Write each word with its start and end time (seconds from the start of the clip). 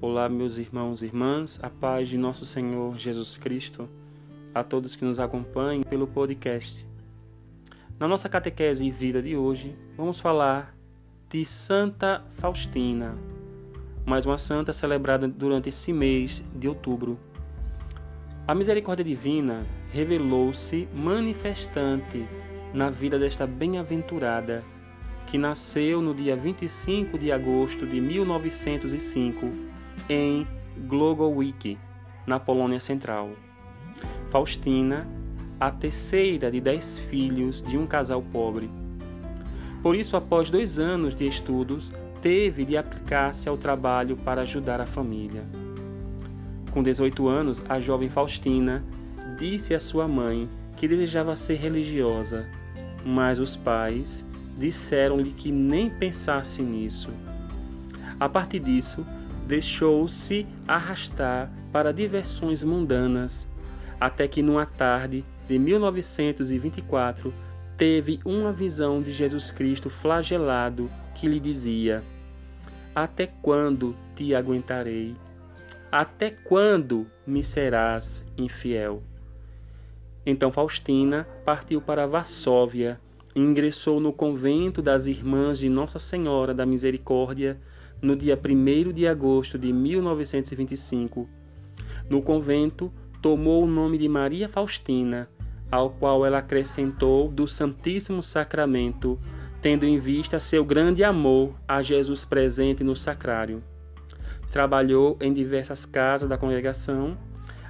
Olá, 0.00 0.28
meus 0.28 0.58
irmãos 0.58 1.00
e 1.00 1.06
irmãs, 1.06 1.60
a 1.62 1.70
paz 1.70 2.08
de 2.08 2.18
nosso 2.18 2.44
Senhor 2.44 2.98
Jesus 2.98 3.36
Cristo, 3.36 3.88
a 4.52 4.62
todos 4.62 4.96
que 4.96 5.04
nos 5.04 5.20
acompanham 5.20 5.82
pelo 5.84 6.06
podcast. 6.06 6.86
Na 7.98 8.06
nossa 8.06 8.28
catequese 8.28 8.84
e 8.84 8.90
vida 8.90 9.22
de 9.22 9.36
hoje, 9.36 9.74
vamos 9.96 10.20
falar 10.20 10.76
de 11.30 11.44
Santa 11.44 12.22
Faustina, 12.34 13.16
mais 14.04 14.26
uma 14.26 14.36
santa 14.36 14.72
celebrada 14.72 15.28
durante 15.28 15.68
esse 15.68 15.92
mês 15.92 16.44
de 16.54 16.68
outubro. 16.68 17.18
A 18.46 18.54
misericórdia 18.54 19.04
divina 19.04 19.64
revelou-se 19.90 20.86
manifestante 20.92 22.26
na 22.74 22.90
vida 22.90 23.18
desta 23.18 23.46
bem-aventurada, 23.46 24.62
que 25.28 25.38
nasceu 25.38 26.02
no 26.02 26.12
dia 26.12 26.36
25 26.36 27.16
de 27.16 27.32
agosto 27.32 27.86
de 27.86 28.00
1905 28.00 29.73
em 30.08 30.46
Glogowice, 30.86 31.78
na 32.26 32.38
Polônia 32.38 32.80
Central. 32.80 33.30
Faustina, 34.30 35.06
a 35.58 35.70
terceira 35.70 36.50
de 36.50 36.60
dez 36.60 36.98
filhos 37.10 37.62
de 37.62 37.78
um 37.78 37.86
casal 37.86 38.22
pobre. 38.22 38.68
Por 39.82 39.94
isso, 39.94 40.16
após 40.16 40.50
dois 40.50 40.78
anos 40.78 41.14
de 41.14 41.26
estudos, 41.26 41.92
teve 42.20 42.64
de 42.64 42.76
aplicar-se 42.76 43.48
ao 43.48 43.56
trabalho 43.56 44.16
para 44.16 44.42
ajudar 44.42 44.80
a 44.80 44.86
família. 44.86 45.44
Com 46.70 46.82
18 46.82 47.28
anos, 47.28 47.62
a 47.68 47.78
jovem 47.78 48.08
Faustina 48.08 48.84
disse 49.38 49.74
à 49.74 49.80
sua 49.80 50.08
mãe 50.08 50.48
que 50.76 50.88
desejava 50.88 51.36
ser 51.36 51.56
religiosa, 51.56 52.46
mas 53.04 53.38
os 53.38 53.54
pais 53.54 54.26
disseram-lhe 54.58 55.32
que 55.32 55.52
nem 55.52 55.90
pensasse 55.90 56.62
nisso. 56.62 57.12
A 58.18 58.28
partir 58.28 58.60
disso, 58.60 59.04
deixou-se 59.46 60.46
arrastar 60.66 61.50
para 61.72 61.92
diversões 61.92 62.62
mundanas, 62.62 63.48
até 64.00 64.26
que 64.26 64.42
numa 64.42 64.66
tarde 64.66 65.24
de 65.48 65.58
1924 65.58 67.32
teve 67.76 68.20
uma 68.24 68.52
visão 68.52 69.00
de 69.00 69.12
Jesus 69.12 69.50
Cristo 69.50 69.90
flagelado 69.90 70.90
que 71.14 71.28
lhe 71.28 71.40
dizia: 71.40 72.02
Até 72.94 73.26
quando 73.26 73.94
te 74.14 74.34
aguentarei? 74.34 75.14
Até 75.90 76.30
quando 76.30 77.06
me 77.26 77.44
serás 77.44 78.26
infiel? 78.36 79.02
Então 80.26 80.50
Faustina 80.50 81.28
partiu 81.44 81.80
para 81.80 82.06
Varsóvia 82.06 82.98
ingressou 83.34 83.98
no 83.98 84.12
convento 84.12 84.80
das 84.80 85.06
Irmãs 85.06 85.58
de 85.58 85.68
Nossa 85.68 85.98
Senhora 85.98 86.54
da 86.54 86.64
Misericórdia 86.64 87.58
no 88.00 88.14
dia 88.14 88.38
1 88.38 88.92
de 88.92 89.06
agosto 89.06 89.58
de 89.58 89.72
1925. 89.72 91.28
No 92.08 92.22
convento, 92.22 92.92
tomou 93.22 93.64
o 93.64 93.66
nome 93.66 93.96
de 93.96 94.08
Maria 94.08 94.48
Faustina, 94.48 95.28
ao 95.70 95.90
qual 95.90 96.26
ela 96.26 96.38
acrescentou 96.38 97.28
do 97.28 97.48
Santíssimo 97.48 98.22
Sacramento, 98.22 99.18
tendo 99.62 99.86
em 99.86 99.98
vista 99.98 100.38
seu 100.38 100.64
grande 100.64 101.02
amor 101.02 101.54
a 101.66 101.80
Jesus 101.80 102.24
presente 102.24 102.84
no 102.84 102.94
sacrário. 102.94 103.62
Trabalhou 104.52 105.16
em 105.20 105.32
diversas 105.32 105.86
casas 105.86 106.28
da 106.28 106.36
congregação, 106.36 107.16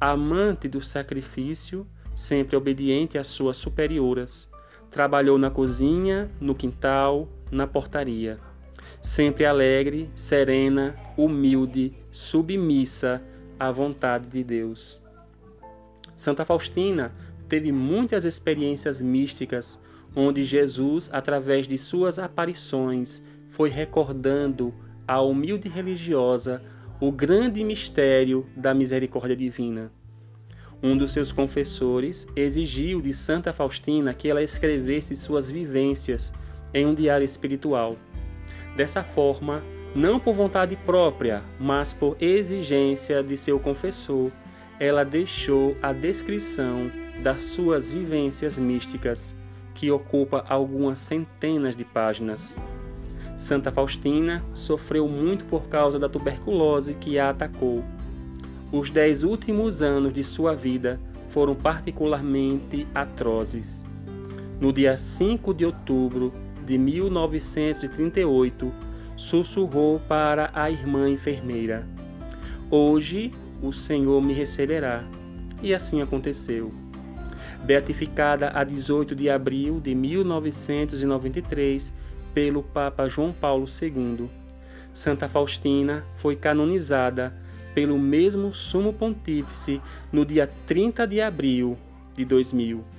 amante 0.00 0.68
do 0.68 0.80
sacrifício, 0.80 1.86
sempre 2.14 2.56
obediente 2.56 3.16
às 3.16 3.28
suas 3.28 3.56
superioras. 3.56 4.50
Trabalhou 4.90 5.38
na 5.38 5.50
cozinha, 5.50 6.30
no 6.40 6.54
quintal, 6.54 7.28
na 7.50 7.66
portaria 7.66 8.40
sempre 9.02 9.44
alegre, 9.44 10.10
serena, 10.14 10.96
humilde, 11.16 11.94
submissa 12.10 13.22
à 13.58 13.70
vontade 13.70 14.26
de 14.28 14.42
Deus. 14.42 15.00
Santa 16.14 16.44
Faustina 16.44 17.12
teve 17.48 17.70
muitas 17.72 18.24
experiências 18.24 19.00
místicas 19.00 19.80
onde 20.14 20.44
Jesus, 20.44 21.10
através 21.12 21.68
de 21.68 21.76
suas 21.76 22.18
aparições, 22.18 23.22
foi 23.50 23.68
recordando 23.68 24.74
à 25.06 25.20
humilde 25.20 25.68
religiosa 25.68 26.62
o 26.98 27.12
grande 27.12 27.62
mistério 27.62 28.46
da 28.56 28.72
misericórdia 28.72 29.36
divina. 29.36 29.92
Um 30.82 30.96
dos 30.96 31.12
seus 31.12 31.32
confessores 31.32 32.26
exigiu 32.34 33.00
de 33.00 33.12
Santa 33.12 33.52
Faustina 33.52 34.14
que 34.14 34.28
ela 34.28 34.42
escrevesse 34.42 35.14
suas 35.16 35.50
vivências 35.50 36.32
em 36.72 36.86
um 36.86 36.94
diário 36.94 37.24
espiritual. 37.24 37.96
Dessa 38.76 39.02
forma, 39.02 39.62
não 39.94 40.20
por 40.20 40.34
vontade 40.34 40.76
própria, 40.76 41.42
mas 41.58 41.94
por 41.94 42.14
exigência 42.20 43.22
de 43.22 43.34
seu 43.34 43.58
confessor, 43.58 44.30
ela 44.78 45.02
deixou 45.02 45.74
a 45.82 45.94
descrição 45.94 46.90
das 47.22 47.42
suas 47.42 47.90
vivências 47.90 48.58
místicas, 48.58 49.34
que 49.74 49.90
ocupa 49.90 50.44
algumas 50.46 50.98
centenas 50.98 51.74
de 51.74 51.84
páginas. 51.84 52.58
Santa 53.34 53.72
Faustina 53.72 54.44
sofreu 54.52 55.08
muito 55.08 55.46
por 55.46 55.68
causa 55.68 55.98
da 55.98 56.08
tuberculose 56.08 56.94
que 56.94 57.18
a 57.18 57.30
atacou. 57.30 57.82
Os 58.70 58.90
dez 58.90 59.22
últimos 59.22 59.80
anos 59.80 60.12
de 60.12 60.22
sua 60.22 60.54
vida 60.54 61.00
foram 61.30 61.54
particularmente 61.54 62.86
atrozes. 62.94 63.84
No 64.60 64.70
dia 64.70 64.96
5 64.96 65.54
de 65.54 65.64
outubro 65.64 66.32
de 66.66 66.76
1938, 66.76 68.70
sussurrou 69.16 69.98
para 70.00 70.50
a 70.52 70.70
irmã 70.70 71.08
enfermeira: 71.08 71.86
Hoje 72.70 73.32
o 73.62 73.72
Senhor 73.72 74.20
me 74.20 74.34
receberá. 74.34 75.02
E 75.62 75.72
assim 75.72 76.02
aconteceu. 76.02 76.70
Beatificada 77.64 78.50
a 78.54 78.62
18 78.62 79.14
de 79.14 79.30
abril 79.30 79.80
de 79.80 79.94
1993 79.94 81.94
pelo 82.34 82.62
Papa 82.62 83.08
João 83.08 83.32
Paulo 83.32 83.64
II, 83.80 84.28
Santa 84.92 85.26
Faustina 85.28 86.04
foi 86.16 86.36
canonizada 86.36 87.34
pelo 87.74 87.98
mesmo 87.98 88.54
Sumo 88.54 88.92
Pontífice 88.92 89.80
no 90.12 90.24
dia 90.24 90.48
30 90.66 91.04
de 91.06 91.20
abril 91.20 91.76
de 92.14 92.24
2000. 92.24 92.95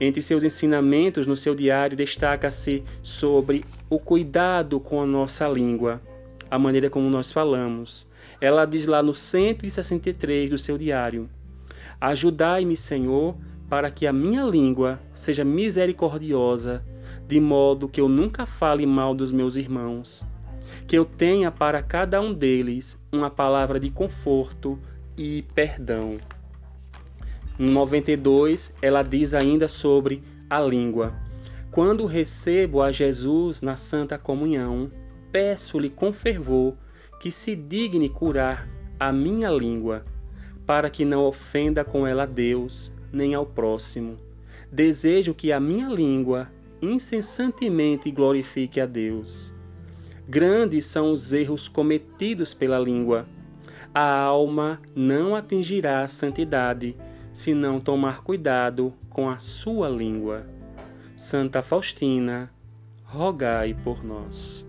Entre 0.00 0.20
seus 0.20 0.42
ensinamentos 0.42 1.26
no 1.26 1.36
seu 1.36 1.54
diário 1.54 1.96
destaca-se 1.96 2.82
sobre 3.02 3.64
o 3.88 3.98
cuidado 3.98 4.80
com 4.80 5.00
a 5.00 5.06
nossa 5.06 5.46
língua, 5.48 6.02
a 6.50 6.58
maneira 6.58 6.90
como 6.90 7.08
nós 7.08 7.30
falamos. 7.30 8.06
Ela 8.40 8.64
diz 8.64 8.86
lá 8.86 9.02
no 9.02 9.14
163 9.14 10.50
do 10.50 10.58
seu 10.58 10.76
diário: 10.76 11.28
Ajudai-me, 12.00 12.76
Senhor, 12.76 13.36
para 13.68 13.90
que 13.90 14.06
a 14.06 14.12
minha 14.12 14.44
língua 14.44 15.00
seja 15.12 15.44
misericordiosa, 15.44 16.84
de 17.26 17.40
modo 17.40 17.88
que 17.88 18.00
eu 18.00 18.08
nunca 18.08 18.46
fale 18.46 18.84
mal 18.86 19.14
dos 19.14 19.32
meus 19.32 19.56
irmãos. 19.56 20.24
Que 20.86 20.98
eu 20.98 21.04
tenha 21.04 21.50
para 21.50 21.82
cada 21.82 22.20
um 22.20 22.32
deles 22.32 23.00
uma 23.12 23.30
palavra 23.30 23.78
de 23.78 23.90
conforto 23.90 24.78
e 25.16 25.42
perdão. 25.54 26.18
No 27.56 27.70
92, 27.70 28.74
ela 28.82 29.02
diz 29.02 29.32
ainda 29.32 29.68
sobre 29.68 30.22
a 30.50 30.60
língua. 30.60 31.14
Quando 31.70 32.04
recebo 32.04 32.82
a 32.82 32.90
Jesus 32.90 33.60
na 33.60 33.76
Santa 33.76 34.18
Comunhão, 34.18 34.90
peço-lhe 35.30 35.88
com 35.88 36.12
fervor 36.12 36.74
que 37.20 37.30
se 37.30 37.54
digne 37.54 38.08
curar 38.08 38.68
a 38.98 39.12
minha 39.12 39.50
língua, 39.50 40.04
para 40.66 40.90
que 40.90 41.04
não 41.04 41.24
ofenda 41.24 41.84
com 41.84 42.06
ela 42.06 42.24
a 42.24 42.26
Deus, 42.26 42.92
nem 43.12 43.34
ao 43.34 43.46
próximo. 43.46 44.18
Desejo 44.70 45.32
que 45.32 45.52
a 45.52 45.60
minha 45.60 45.88
língua 45.88 46.50
incessantemente 46.82 48.10
glorifique 48.10 48.80
a 48.80 48.86
Deus. 48.86 49.52
Grandes 50.28 50.86
são 50.86 51.12
os 51.12 51.32
erros 51.32 51.68
cometidos 51.68 52.52
pela 52.52 52.78
língua. 52.78 53.26
A 53.94 54.22
alma 54.22 54.80
não 54.94 55.36
atingirá 55.36 56.02
a 56.02 56.08
santidade 56.08 56.96
se 57.34 57.52
não 57.52 57.80
tomar 57.80 58.22
cuidado 58.22 58.94
com 59.10 59.28
a 59.28 59.40
sua 59.40 59.88
língua. 59.88 60.46
Santa 61.16 61.62
Faustina, 61.62 62.48
rogai 63.02 63.74
por 63.74 64.04
nós. 64.04 64.64